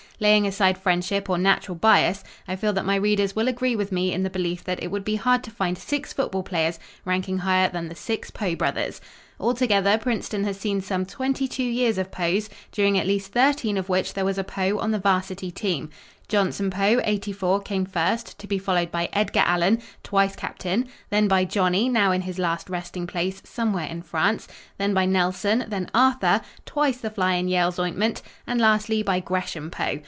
[0.23, 4.13] Laying aside friendship or natural bias, I feel that my readers will agree with me
[4.13, 7.69] in the belief that it would be hard to find six football players ranking higher
[7.69, 9.01] than the six Poe brothers.
[9.39, 13.89] Altogether, Princeton has seen some twenty two years of Poes, during at least thirteen of
[13.89, 15.89] which there was a Poe on the Varsity team.
[16.27, 21.45] Johnson Poe, '84, came first, to be followed by Edgar Allen, twice captain, then by
[21.45, 24.47] Johnny, now in his last resting place "somewhere in France,"
[24.77, 29.71] then by Nelson, then Arthur, twice the fly in Yale's ointment, and lastly by Gresham
[29.71, 29.97] Poe.